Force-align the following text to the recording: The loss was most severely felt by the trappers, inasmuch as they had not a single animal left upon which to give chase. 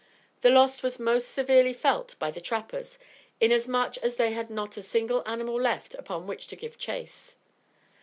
The 0.41 0.49
loss 0.49 0.81
was 0.81 0.97
most 0.99 1.25
severely 1.29 1.73
felt 1.73 2.15
by 2.17 2.31
the 2.31 2.41
trappers, 2.41 2.97
inasmuch 3.39 3.97
as 3.97 4.15
they 4.15 4.31
had 4.31 4.49
not 4.49 4.75
a 4.75 4.81
single 4.81 5.21
animal 5.27 5.61
left 5.61 5.93
upon 5.93 6.25
which 6.25 6.47
to 6.47 6.55
give 6.55 6.79
chase. 6.79 7.35